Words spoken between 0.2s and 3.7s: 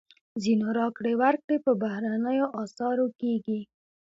ځینې راکړې ورکړې په بهرنیو اسعارو کېږي.